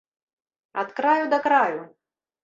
Ад 0.83 0.89
краю 0.99 1.27
да 1.33 1.39
краю! 1.47 1.79